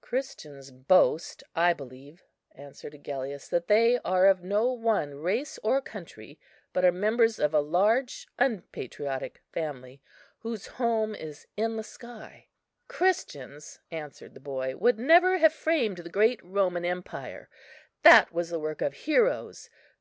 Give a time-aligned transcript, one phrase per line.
[0.00, 2.24] "Christians boast, I believe,"
[2.56, 6.40] answered Agellius, "that they are of no one race or country,
[6.72, 10.02] but are members of a large unpatriotic family,
[10.40, 12.48] whose home is in the sky."
[12.88, 17.48] "Christians," answered the boy, "would never have framed the great Roman empire;
[18.02, 19.70] that was the work of heroes.